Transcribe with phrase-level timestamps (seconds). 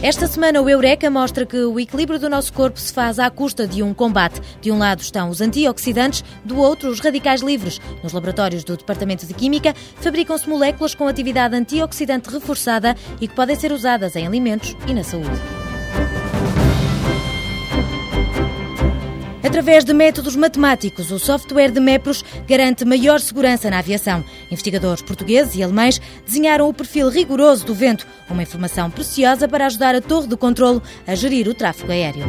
[0.00, 3.66] Esta semana o Eureka mostra que o equilíbrio do nosso corpo se faz à custa
[3.66, 4.40] de um combate.
[4.60, 7.80] De um lado estão os antioxidantes, do outro os radicais livres.
[8.00, 13.56] Nos laboratórios do Departamento de Química fabricam-se moléculas com atividade antioxidante reforçada e que podem
[13.56, 15.57] ser usadas em alimentos e na saúde.
[19.48, 24.22] Através de métodos matemáticos, o software de MEPROS garante maior segurança na aviação.
[24.50, 29.94] Investigadores portugueses e alemães desenharam o perfil rigoroso do vento, uma informação preciosa para ajudar
[29.94, 32.26] a torre de controlo a gerir o tráfego aéreo.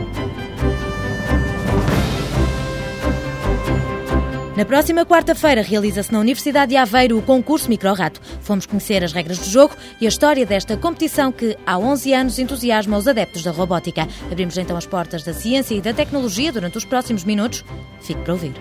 [4.60, 8.20] Na próxima quarta-feira realiza-se na Universidade de Aveiro o concurso Microrato.
[8.42, 12.40] Fomos conhecer as regras do jogo e a história desta competição que há 11 anos
[12.40, 14.06] entusiasma os adeptos da robótica.
[14.30, 17.64] Abrimos então as portas da ciência e da tecnologia durante os próximos minutos.
[18.02, 18.52] Fique para ouvir.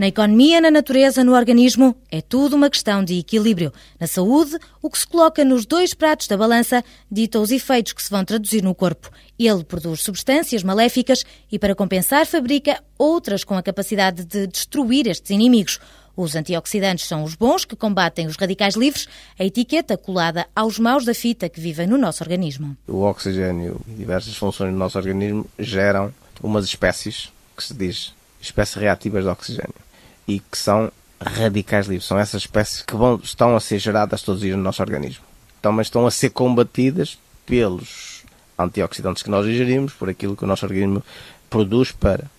[0.00, 3.70] Na economia, na natureza, no organismo, é tudo uma questão de equilíbrio.
[4.00, 8.02] Na saúde, o que se coloca nos dois pratos da balança dita os efeitos que
[8.02, 9.10] se vão traduzir no corpo.
[9.38, 15.30] Ele produz substâncias maléficas e, para compensar, fabrica outras com a capacidade de destruir estes
[15.32, 15.78] inimigos.
[16.16, 19.06] Os antioxidantes são os bons que combatem os radicais livres,
[19.38, 22.74] a etiqueta colada aos maus da fita que vivem no nosso organismo.
[22.88, 26.10] O oxigênio e diversas funções do nosso organismo geram
[26.42, 29.89] umas espécies que se diz espécies reativas de oxigênio
[30.30, 32.06] e que são radicais livres.
[32.06, 35.24] São essas espécies que vão, estão a ser geradas todos os dias no nosso organismo.
[35.58, 38.22] Então, mas estão a ser combatidas pelos
[38.56, 41.02] antioxidantes que nós ingerimos, por aquilo que o nosso organismo
[41.48, 42.30] produz para.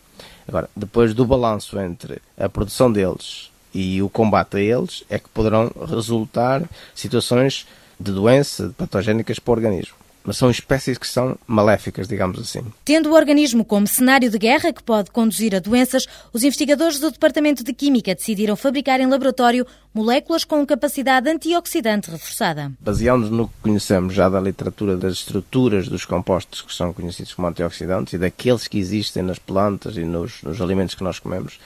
[0.47, 5.29] Agora, depois do balanço entre a produção deles e o combate a eles, é que
[5.29, 6.63] poderão resultar
[6.95, 7.67] situações
[7.99, 12.63] de doença patogénicas para o organismo mas são espécies que são maléficas, digamos assim.
[12.85, 17.11] Tendo o organismo como cenário de guerra que pode conduzir a doenças, os investigadores do
[17.11, 22.71] Departamento de Química decidiram fabricar em laboratório moléculas com capacidade antioxidante reforçada.
[22.79, 27.47] Baseando-nos no que conhecemos já da literatura das estruturas dos compostos que são conhecidos como
[27.47, 31.59] antioxidantes e daqueles que existem nas plantas e nos, nos alimentos que nós comemos,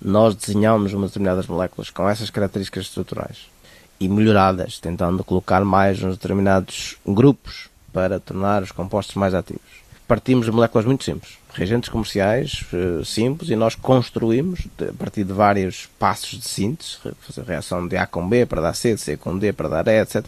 [0.00, 3.48] nós desenhamos umas determinadas moléculas com essas características estruturais
[3.98, 9.80] e melhoradas, tentando colocar mais nos determinados grupos para tornar os compostos mais ativos.
[10.06, 15.32] Partimos de moléculas muito simples, reagentes comerciais uh, simples, e nós construímos, a partir de
[15.32, 19.16] vários passos de síntese, fazer reação de A com B para dar C, de C
[19.16, 20.24] com D para dar E, etc.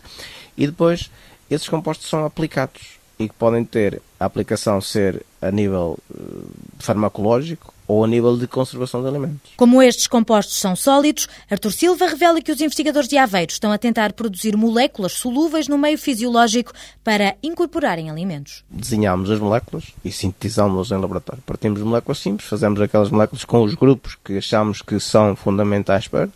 [0.56, 1.10] E depois
[1.50, 6.46] esses compostos são aplicados e que podem ter a aplicação ser a nível uh,
[6.78, 9.52] farmacológico ou a nível de conservação de alimentos.
[9.56, 13.78] Como estes compostos são sólidos, Artur Silva revela que os investigadores de Aveiro estão a
[13.78, 16.72] tentar produzir moléculas solúveis no meio fisiológico
[17.04, 18.64] para incorporar em alimentos.
[18.70, 21.42] Desenhamos as moléculas e sintetizamos-las em laboratório.
[21.44, 26.08] Partimos de moléculas simples, fazemos aquelas moléculas com os grupos que achamos que são fundamentais
[26.08, 26.30] para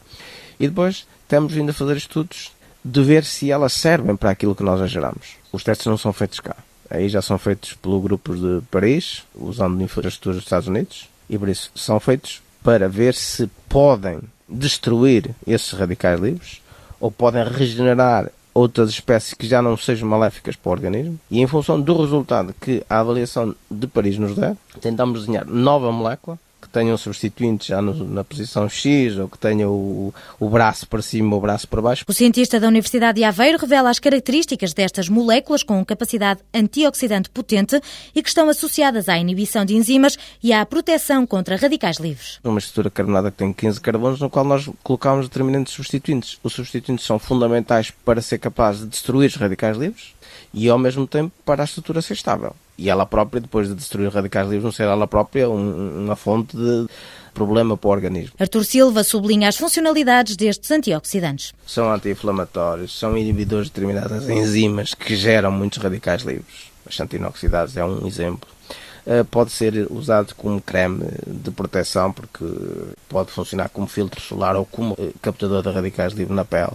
[0.60, 2.52] e depois temos vindo a fazer estudos
[2.84, 5.36] de ver se elas servem para aquilo que nós geramos.
[5.52, 6.56] Os testes não são feitos cá.
[6.90, 11.48] Aí já são feitos pelo grupo de Paris, usando infraestruturas dos Estados Unidos e por
[11.48, 16.62] isso são feitos para ver se podem destruir esses radicais livres
[17.00, 21.20] ou podem regenerar outras espécies que já não sejam maléficas para o organismo.
[21.30, 25.92] E em função do resultado que a avaliação de Paris nos der, tentamos desenhar nova
[25.92, 26.38] molécula
[26.76, 31.00] tenha um substituinte já no, na posição X ou que tenha o, o braço para
[31.00, 32.04] cima ou o braço para baixo.
[32.06, 37.80] O cientista da Universidade de Aveiro revela as características destas moléculas com capacidade antioxidante potente
[38.14, 42.40] e que estão associadas à inibição de enzimas e à proteção contra radicais livres.
[42.44, 46.38] Uma estrutura carbonada que tem 15 carbonos, no qual nós colocamos determinantes substituintes.
[46.42, 50.14] Os substituintes são fundamentais para ser capaz de destruir os radicais livres
[50.52, 52.54] e ao mesmo tempo para a estrutura ser estável.
[52.78, 56.56] E ela própria, depois de destruir radicais livres, não ser ela própria um, uma fonte
[56.56, 56.86] de
[57.32, 58.34] problema para o organismo.
[58.38, 61.54] Artur Silva sublinha as funcionalidades destes antioxidantes.
[61.66, 66.70] São anti-inflamatórios, são inibidores de determinadas enzimas que geram muitos radicais livres.
[66.86, 68.48] As xantinoxidases é um exemplo.
[69.06, 72.44] Uh, pode ser usado como creme de proteção porque
[73.08, 76.72] pode funcionar como filtro solar ou como uh, captador de radicais livres na pele.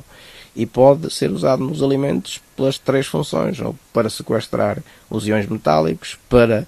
[0.55, 6.17] E pode ser usado nos alimentos pelas três funções, ou para sequestrar os iões metálicos,
[6.29, 6.65] para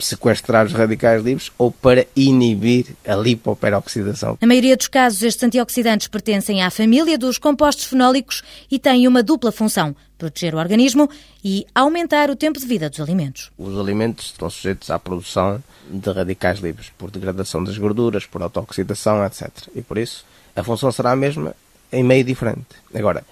[0.00, 4.38] sequestrar os radicais livres ou para inibir a lipoperoxidação.
[4.40, 9.22] Na maioria dos casos, estes antioxidantes pertencem à família dos compostos fenólicos e têm uma
[9.22, 11.08] dupla função: proteger o organismo
[11.44, 13.50] e aumentar o tempo de vida dos alimentos.
[13.58, 19.24] Os alimentos estão sujeitos à produção de radicais livres por degradação das gorduras, por autooxidação,
[19.24, 19.48] etc.
[19.74, 20.24] E por isso
[20.54, 21.54] a função será a mesma
[21.92, 22.66] em meio diferente.
[22.94, 23.24] Agora,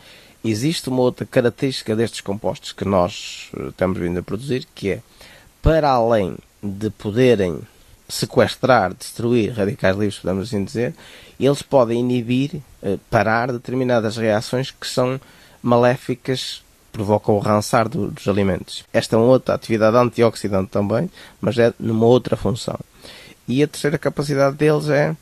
[0.44, 5.02] existe uma outra característica destes compostos que nós eh, temos vindo a produzir, que é,
[5.60, 6.36] para além
[6.66, 7.60] de poderem
[8.08, 10.94] sequestrar, destruir radicais livres, podemos assim dizer,
[11.38, 15.20] eles podem inibir, eh, parar determinadas reações que são
[15.62, 18.84] maléficas, provocam o rançar do, dos alimentos.
[18.92, 21.10] Esta é uma outra atividade antioxidante também,
[21.40, 22.78] mas é numa outra função.
[23.48, 25.14] E a terceira capacidade deles é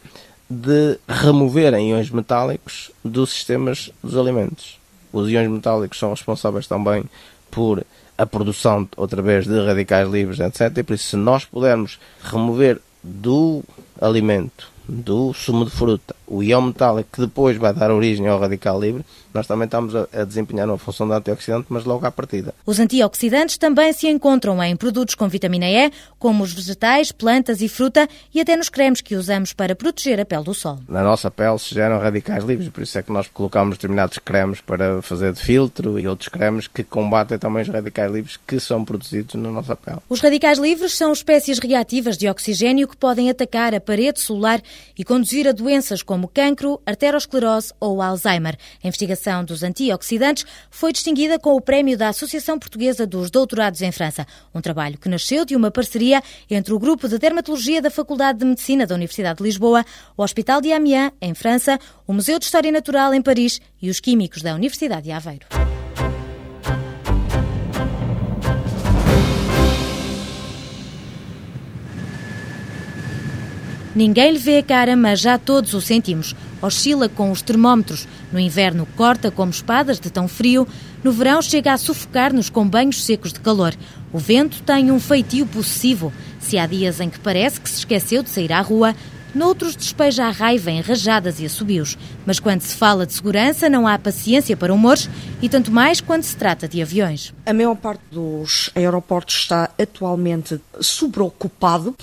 [0.49, 4.79] de removerem íons metálicos dos sistemas dos alimentos.
[5.12, 7.05] Os íons metálicos são responsáveis também
[7.50, 7.85] por
[8.16, 10.78] a produção, outra vez, de radicais livres, etc.
[10.78, 13.62] E por isso, se nós pudermos remover do
[14.00, 18.80] alimento do sumo de fruta, o íon metálico que depois vai dar origem ao radical
[18.80, 19.04] livre,
[19.34, 22.54] nós também estamos a, a, desempenhar uma função de antioxidante, mas logo à partida.
[22.64, 25.90] Os antioxidantes também se encontram em produtos com vitamina E,
[26.20, 30.24] como os vegetais, plantas e fruta, e até nos cremes que usamos para proteger a
[30.24, 30.78] pele do sol.
[30.88, 34.60] Na nossa pele se geram radicais livres, por isso é que nós colocamos determinados cremes
[34.60, 38.84] para fazer de filtro e outros cremes que combatem também os radicais livres que são
[38.84, 39.98] produzidos na nossa pele.
[40.08, 44.62] Os radicais livres são espécies reativas de oxigênio que podem atacar a parede celular
[44.96, 48.56] e conduzir a doenças como cancro, arteriosclerose ou Alzheimer.
[48.82, 53.90] A investigação dos antioxidantes foi distinguida com o prémio da Associação Portuguesa dos Doutorados em
[53.90, 58.38] França, um trabalho que nasceu de uma parceria entre o Grupo de Dermatologia da Faculdade
[58.38, 59.84] de Medicina da Universidade de Lisboa,
[60.16, 64.00] o Hospital de Amiens, em França, o Museu de História Natural, em Paris e os
[64.00, 65.63] químicos da Universidade de Aveiro.
[73.94, 76.35] Ninguém lhe vê a cara, mas já todos o sentimos.
[76.61, 78.08] Oscila com os termómetros.
[78.32, 80.67] No inverno corta como espadas de tão frio.
[81.05, 83.73] No verão chega a sufocar-nos com banhos secos de calor.
[84.12, 86.12] O vento tem um feitio possessivo.
[86.41, 88.96] Se há dias em que parece que se esqueceu de sair à rua,
[89.34, 91.98] Noutros despeja a raiva em rajadas e assobios.
[92.25, 95.10] Mas quando se fala de segurança, não há paciência para humores
[95.42, 97.34] e tanto mais quando se trata de aviões.
[97.44, 101.96] A maior parte dos aeroportos está atualmente sobreocupado.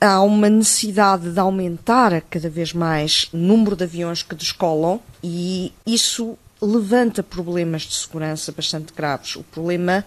[0.00, 5.72] Há uma necessidade de aumentar cada vez mais o número de aviões que descolam e
[5.86, 9.36] isso levanta problemas de segurança bastante graves.
[9.36, 10.04] O problema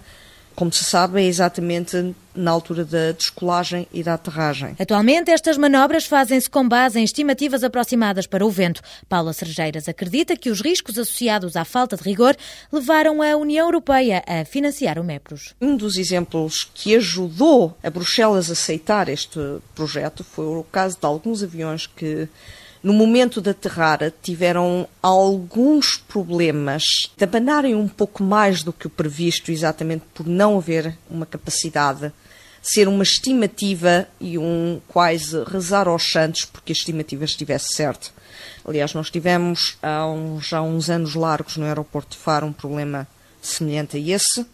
[0.55, 4.75] como se sabe, é exatamente na altura da descolagem e da aterragem.
[4.79, 8.81] Atualmente, estas manobras fazem-se com base em estimativas aproximadas para o vento.
[9.09, 12.35] Paula Sergeiras acredita que os riscos associados à falta de rigor
[12.71, 15.55] levaram a União Europeia a financiar o MEPROS.
[15.59, 19.39] Um dos exemplos que ajudou a Bruxelas a aceitar este
[19.75, 22.29] projeto foi o caso de alguns aviões que
[22.83, 26.83] no momento de aterrar, tiveram alguns problemas
[27.15, 32.11] de abanarem um pouco mais do que o previsto, exatamente por não haver uma capacidade,
[32.61, 38.09] ser uma estimativa e um quase rezar aos santos porque a estimativa estivesse certa.
[38.65, 43.07] Aliás, nós tivemos há uns, já uns anos largos no aeroporto de Faro um problema
[43.41, 44.45] semelhante a esse,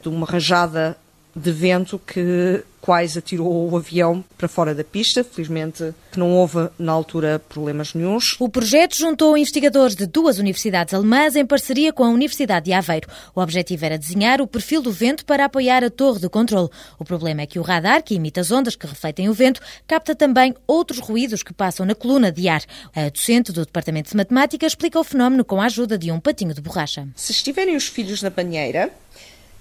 [0.00, 0.96] de uma rajada
[1.34, 5.24] de vento que quase atirou o avião para fora da pista.
[5.24, 8.36] Felizmente não houve, na altura, problemas nenhums.
[8.38, 13.08] O projeto juntou investigadores de duas universidades alemãs em parceria com a Universidade de Aveiro.
[13.34, 16.68] O objetivo era desenhar o perfil do vento para apoiar a torre de controle.
[16.98, 20.14] O problema é que o radar, que imita as ondas que refletem o vento, capta
[20.14, 22.62] também outros ruídos que passam na coluna de ar.
[22.94, 26.52] A docente do Departamento de Matemática explica o fenómeno com a ajuda de um patinho
[26.52, 27.08] de borracha.
[27.16, 28.92] Se estiverem os filhos na banheira,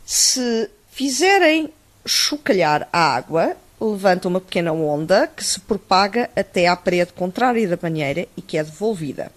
[0.06, 1.73] se fizerem
[2.05, 7.75] chocalhar a água, levanta uma pequena onda que se propaga até à parede contrária da
[7.75, 9.31] banheira e que é devolvida.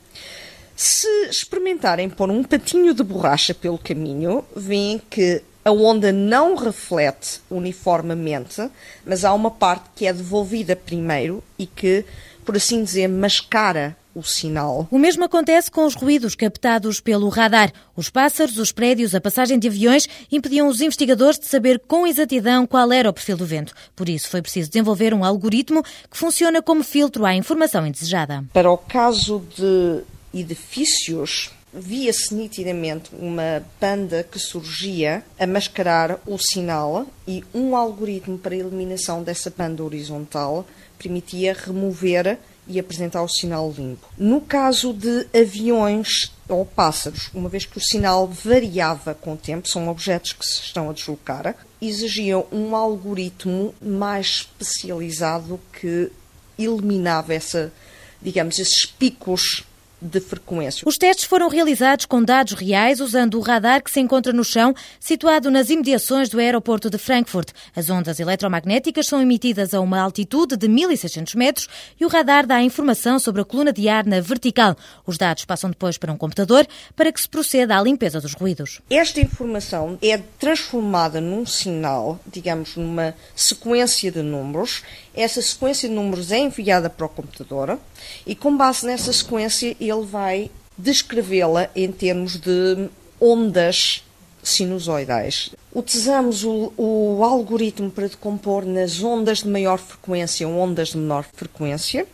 [0.76, 7.40] Se experimentarem pôr um patinho de borracha pelo caminho, veem que a onda não reflete
[7.50, 8.70] uniformemente,
[9.04, 12.04] mas há uma parte que é devolvida primeiro e que,
[12.44, 14.88] por assim dizer, mascara o sinal.
[14.90, 17.70] O mesmo acontece com os ruídos captados pelo radar.
[17.94, 22.66] Os pássaros, os prédios, a passagem de aviões impediam os investigadores de saber com exatidão
[22.66, 23.74] qual era o perfil do vento.
[23.94, 28.42] Por isso foi preciso desenvolver um algoritmo que funciona como filtro à informação indesejada.
[28.54, 37.06] Para o caso de edifícios, via-se nitidamente uma banda que surgia a mascarar o sinal
[37.28, 40.66] e um algoritmo para a eliminação dessa banda horizontal
[40.98, 44.06] permitia remover e apresentar o sinal limpo.
[44.18, 49.68] No caso de aviões ou pássaros, uma vez que o sinal variava com o tempo,
[49.68, 56.10] são objetos que se estão a deslocar, exigiam um algoritmo mais especializado que
[56.58, 57.72] eliminava essa,
[58.20, 59.64] digamos, esses picos
[60.06, 60.86] de frequência.
[60.86, 64.74] Os testes foram realizados com dados reais usando o radar que se encontra no chão,
[65.00, 67.50] situado nas imediações do aeroporto de Frankfurt.
[67.74, 71.68] As ondas eletromagnéticas são emitidas a uma altitude de 1600 metros
[72.00, 74.76] e o radar dá informação sobre a coluna de ar na vertical.
[75.06, 78.80] Os dados passam depois para um computador para que se proceda à limpeza dos ruídos.
[78.88, 84.82] Esta informação é transformada num sinal, digamos, numa sequência de números.
[85.14, 87.78] Essa sequência de números é enviada para o computador
[88.26, 92.88] e, com base nessa sequência, ele vai descrevê-la em termos de
[93.20, 94.04] ondas
[94.42, 95.50] sinusoidais.
[95.74, 102.06] Utilizamos o, o, algoritmo para decompor nas ondas de maior frequência, ondas de menor frequência.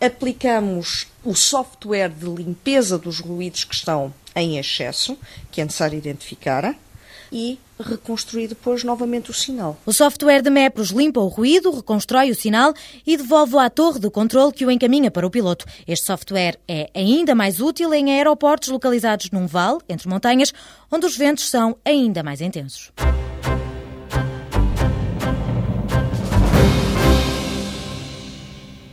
[0.00, 5.16] Aplicamos o software de limpeza dos ruídos que estão em excesso,
[5.50, 6.74] que é necessário identificar
[7.30, 9.78] e reconstruir depois novamente o sinal.
[9.86, 12.74] O software de Mepros limpa o ruído, reconstrói o sinal
[13.06, 15.64] e devolve-o à torre de controle que o encaminha para o piloto.
[15.86, 20.52] Este software é ainda mais útil em aeroportos localizados num vale, entre montanhas,
[20.90, 22.90] onde os ventos são ainda mais intensos.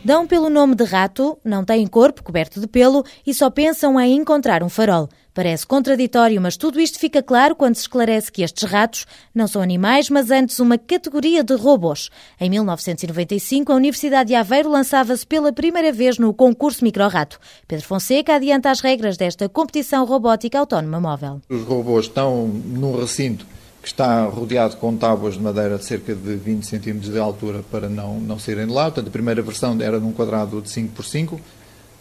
[0.08, 4.16] Dão pelo nome de rato, não têm corpo coberto de pelo e só pensam em
[4.16, 5.06] encontrar um farol.
[5.34, 9.60] Parece contraditório, mas tudo isto fica claro quando se esclarece que estes ratos não são
[9.60, 12.08] animais, mas antes uma categoria de robôs.
[12.40, 17.38] Em 1995, a Universidade de Aveiro lançava-se pela primeira vez no concurso Micro-Rato.
[17.68, 21.42] Pedro Fonseca adianta as regras desta competição robótica autónoma móvel.
[21.50, 23.44] Os robôs estão num recinto
[23.80, 27.88] que está rodeado com tábuas de madeira de cerca de 20 cm de altura para
[27.88, 28.84] não, não saírem de lá.
[28.84, 31.40] Portanto, a primeira versão era num quadrado de 5 por 5.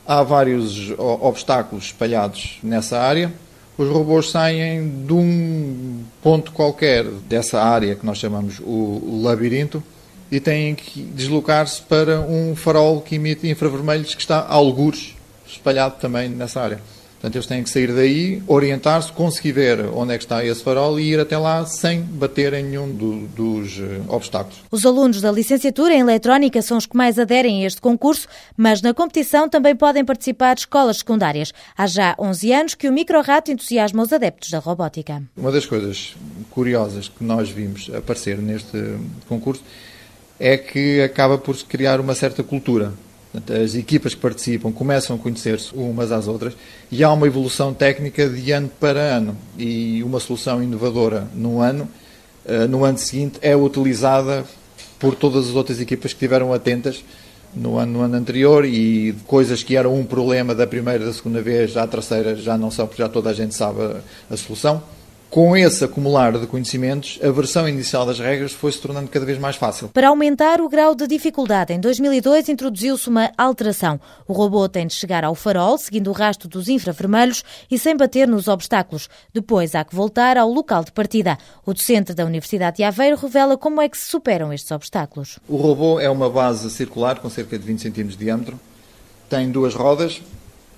[0.06, 3.32] Há vários obstáculos espalhados nessa área.
[3.78, 9.84] Os robôs saem de um ponto qualquer dessa área que nós chamamos o labirinto
[10.32, 15.16] e têm que deslocar-se para um farol que emite infravermelhos que está a algures
[15.48, 16.82] espalhado também nessa área.
[17.20, 21.00] Portanto, eles têm que sair daí, orientar-se, conseguir ver onde é que está esse farol
[21.00, 24.60] e ir até lá sem bater em nenhum do, dos uh, obstáculos.
[24.70, 28.84] Os alunos da licenciatura em Eletrónica são os que mais aderem a este concurso, mas
[28.84, 31.52] na competição também podem participar escolas secundárias.
[31.76, 35.24] Há já 11 anos que o micro-rato entusiasma os adeptos da robótica.
[35.36, 36.16] Uma das coisas
[36.52, 38.78] curiosas que nós vimos aparecer neste
[39.28, 39.64] concurso
[40.40, 42.94] é que acaba por se criar uma certa cultura
[43.64, 46.54] as equipas que participam começam a conhecer-se umas às outras
[46.92, 49.38] e há uma evolução técnica de ano para ano.
[49.58, 51.88] E uma solução inovadora no ano,
[52.46, 54.46] eh, no ano seguinte, é utilizada
[55.00, 57.04] por todas as outras equipas que estiveram atentas
[57.56, 61.42] no ano, no ano anterior e coisas que eram um problema da primeira da segunda
[61.42, 64.82] vez, à terceira já não são, porque já toda a gente sabe a, a solução
[65.30, 69.38] com esse acumular de conhecimentos, a versão inicial das regras foi se tornando cada vez
[69.38, 69.90] mais fácil.
[69.90, 74.00] Para aumentar o grau de dificuldade, em 2002 introduziu-se uma alteração.
[74.28, 78.28] O robô tem de chegar ao farol, seguindo o rastro dos infravermelhos e sem bater
[78.28, 79.10] nos obstáculos.
[79.34, 81.38] Depois há que voltar ao local de partida.
[81.66, 85.40] O docente da Universidade de Aveiro revela como é que se superam estes obstáculos.
[85.48, 88.60] O robô é uma base circular com cerca de 20 cm de diâmetro,
[89.30, 90.22] tem duas rodas,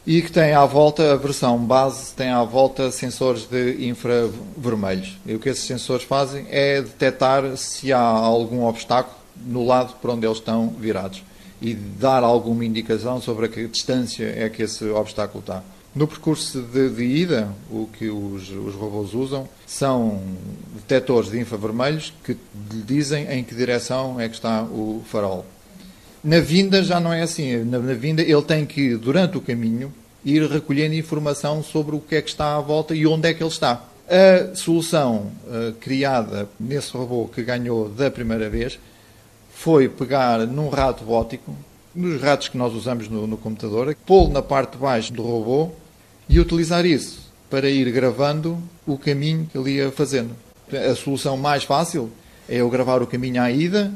[0.06, 5.18] e que tem à volta, a versão base tem à volta sensores de infravermelhos.
[5.26, 9.16] E o que esses sensores fazem é detectar se há algum obstáculo
[9.46, 11.24] no lado por onde eles estão virados
[11.62, 15.62] e dar alguma indicação sobre a que distância é que esse obstáculo está.
[15.94, 20.22] No percurso de, de ida, o que os, os, robôs usam são
[20.76, 25.46] detectores de infravermelhos que lhe dizem em que direção é que está o farol.
[26.24, 27.64] Na vinda já não é assim.
[27.64, 32.16] Na, na, vinda ele tem que, durante o caminho, ir recolhendo informação sobre o que
[32.16, 33.86] é que está à volta e onde é que ele está.
[34.08, 38.80] A solução uh, criada nesse robô que ganhou da primeira vez
[39.54, 41.56] foi pegar num rato óptico,
[41.94, 45.72] nos ratos que nós usamos no, no computador, pô-lo na parte de baixo do robô
[46.28, 50.36] e utilizar isso para ir gravando o caminho que ele ia fazendo.
[50.72, 52.12] A solução mais fácil
[52.48, 53.92] é eu gravar o caminho à ida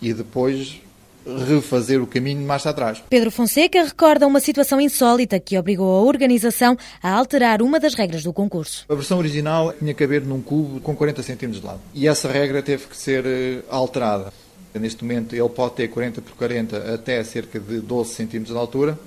[0.00, 0.81] e depois
[1.26, 3.02] refazer o caminho mais atrás.
[3.08, 8.22] Pedro Fonseca recorda uma situação insólita que obrigou a organização a alterar uma das regras
[8.22, 8.84] do concurso.
[8.88, 12.30] A versão original tinha que haver num cubo com 40 cm de lado e essa
[12.30, 14.32] regra teve que ser eh, alterada.
[14.74, 18.98] Neste momento ele pode ter 40 por 40 até cerca de 12 cm de altura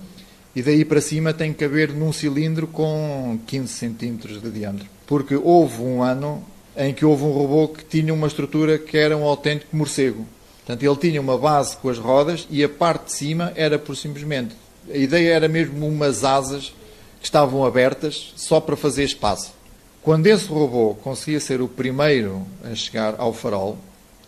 [0.56, 4.88] e daí para cima tem que caber num cilindro com 15 cm de diâmetro.
[5.06, 6.44] Porque houve um ano
[6.78, 10.26] em que houve um robô que tinha uma estrutura que era um autêntico morcego.
[10.66, 13.96] Portanto, ele tinha uma base com as rodas e a parte de cima era por
[13.96, 14.56] simplesmente.
[14.92, 16.74] A ideia era mesmo umas asas
[17.20, 19.54] que estavam abertas só para fazer espaço.
[20.02, 23.78] Quando esse robô conseguia ser o primeiro a chegar ao farol,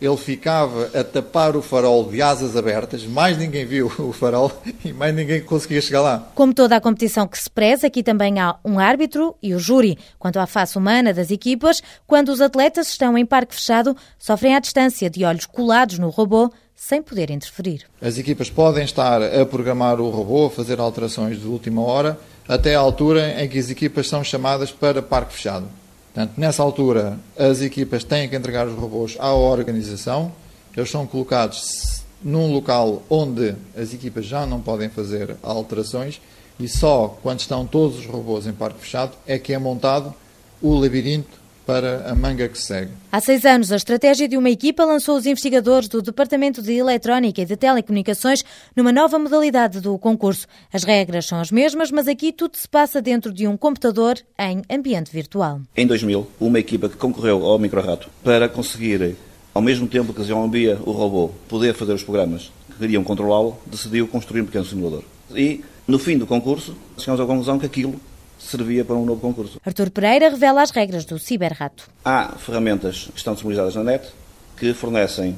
[0.00, 4.50] ele ficava a tapar o farol de asas abertas, mais ninguém viu o farol
[4.84, 6.30] e mais ninguém conseguia chegar lá.
[6.34, 9.98] Como toda a competição que se preza, aqui também há um árbitro e o júri.
[10.18, 14.60] Quanto à face humana das equipas, quando os atletas estão em parque fechado, sofrem à
[14.60, 17.82] distância de olhos colados no robô, sem poder interferir.
[18.00, 22.76] As equipas podem estar a programar o robô, a fazer alterações de última hora, até
[22.76, 25.68] à altura em que as equipas são chamadas para parque fechado.
[26.12, 30.32] Portanto, nessa altura, as equipas têm que entregar os robôs à organização,
[30.76, 36.20] eles são colocados num local onde as equipas já não podem fazer alterações
[36.58, 40.12] e só quando estão todos os robôs em parque fechado é que é montado
[40.60, 42.90] o labirinto para a manga que segue.
[43.12, 47.42] Há seis anos, a estratégia de uma equipa lançou os investigadores do Departamento de Eletrónica
[47.42, 48.42] e de Telecomunicações
[48.74, 50.46] numa nova modalidade do concurso.
[50.72, 54.62] As regras são as mesmas, mas aqui tudo se passa dentro de um computador em
[54.70, 55.60] ambiente virtual.
[55.76, 59.14] Em 2000, uma equipa que concorreu ao Microrato para conseguir,
[59.52, 64.08] ao mesmo tempo que desenvolvia o robô, poder fazer os programas que queriam controlá-lo, decidiu
[64.08, 65.02] construir um pequeno simulador.
[65.36, 68.00] E, no fim do concurso, chegamos à conclusão que aquilo
[68.38, 69.60] servia para um novo concurso.
[69.64, 71.88] Artur Pereira revela as regras do Ciberrato.
[72.04, 74.08] Há ferramentas que estão disponibilizadas na net
[74.56, 75.36] que fornecem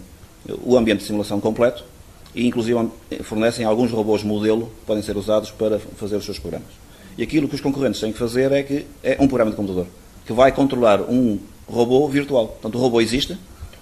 [0.62, 1.84] o ambiente de simulação completo
[2.34, 2.88] e, inclusive,
[3.22, 6.68] fornecem alguns robôs modelo que podem ser usados para fazer os seus programas.
[7.18, 9.86] E aquilo que os concorrentes têm que fazer é que é um programa de computador
[10.30, 12.46] que vai controlar um robô virtual.
[12.46, 13.36] Portanto, o robô existe,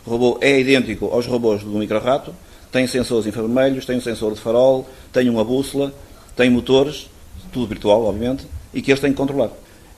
[0.06, 2.34] o robô é idêntico aos robôs do microrato,
[2.72, 5.92] tem sensores infravermelhos, tem um sensor de farol, tem uma bússola,
[6.34, 7.10] tem motores,
[7.52, 9.50] tudo virtual, obviamente, e que eles têm que controlar.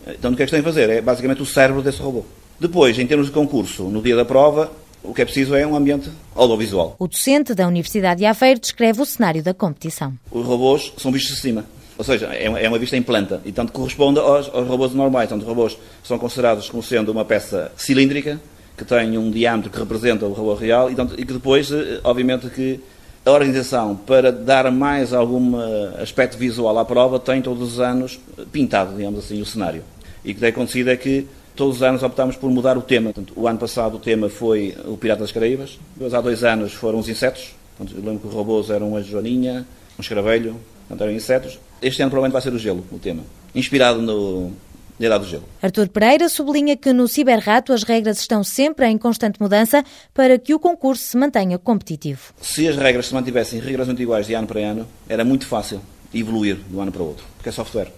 [0.07, 0.89] Então, o que é que têm que fazer?
[0.89, 2.25] É basicamente o cérebro desse robô.
[2.59, 4.71] Depois, em termos de concurso, no dia da prova,
[5.03, 6.97] o que é preciso é um ambiente audiovisual.
[6.99, 10.13] O docente da Universidade de Aveiro descreve o cenário da competição.
[10.31, 11.65] Os robôs são vistos de cima.
[11.97, 13.43] Ou seja, é, é uma vista em planta.
[13.45, 15.29] E tanto corresponde aos, aos robôs normais.
[15.29, 18.41] Portanto, os robôs são considerados como sendo uma peça cilíndrica,
[18.77, 22.01] que tem um diâmetro que representa o robô real, e, tanto, e que depois, eh,
[22.03, 22.81] obviamente, que
[23.25, 25.57] a organização, para dar mais algum
[26.01, 28.19] aspecto visual à prova, tem todos os anos
[28.51, 29.83] pintado, digamos assim, o cenário.
[30.25, 33.13] E o que tem acontecido é que todos os anos optámos por mudar o tema.
[33.13, 36.73] Portanto, o ano passado o tema foi o Pirata das Caraíbas, depois há dois anos
[36.73, 37.55] foram os insetos.
[37.77, 39.67] Portanto, eu lembro que os robôs eram uma joaninha,
[39.99, 40.57] um escravelho,
[40.89, 41.59] portanto, eram insetos.
[41.83, 43.23] Este ano provavelmente vai ser o gelo, o tema.
[43.55, 44.53] Inspirado no,
[45.01, 45.45] da Idade do Gelo.
[45.63, 49.83] Artur Pereira sublinha que no Ciberrato as regras estão sempre em constante mudança
[50.13, 52.35] para que o concurso se mantenha competitivo.
[52.41, 55.81] Se as regras se mantivessem rigorosamente iguais de ano para ano, era muito fácil
[56.13, 57.91] evoluir de um ano para o outro, porque é software.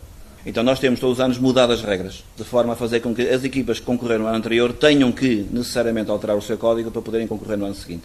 [0.47, 3.23] Então nós temos todos os anos mudado as regras, de forma a fazer com que
[3.23, 7.03] as equipas que concorreram no ano anterior tenham que necessariamente alterar o seu código para
[7.03, 8.05] poderem concorrer no ano seguinte.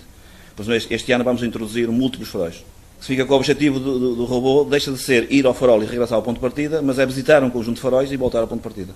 [0.55, 2.63] Por exemplo, este ano vamos introduzir múltiplos faróis
[2.99, 5.81] se fica com o objetivo do, do, do, robô, deixa de ser ir ao farol
[5.83, 8.39] e regressar ao ponto de partida, mas é visitar um conjunto de faróis e voltar
[8.39, 8.93] ao ponto de partida.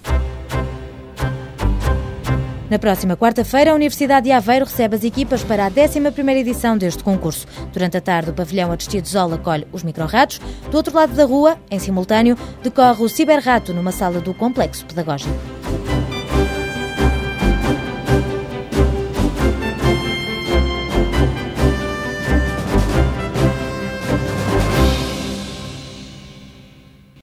[2.71, 7.03] Na próxima quarta-feira, a Universidade de Aveiro recebe as equipas para a 11ª edição deste
[7.03, 7.45] concurso.
[7.73, 10.39] Durante a tarde, o pavilhão Aristides acolhe os micro-ratos.
[10.69, 15.61] Do outro lado da rua, em simultâneo, decorre o Ciberrato numa sala do Complexo Pedagógico.